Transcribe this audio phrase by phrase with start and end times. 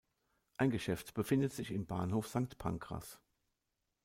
[0.57, 3.19] Ein Geschäft befindet sich im Bahnhof St Pancras.